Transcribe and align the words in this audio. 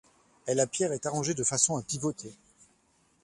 Et 0.47 0.55
la 0.55 0.65
pierre 0.65 0.93
est 0.93 1.05
arrangée 1.05 1.35
de 1.35 1.43
façon 1.43 1.77
à 1.77 1.83
pivoter. 1.83 2.33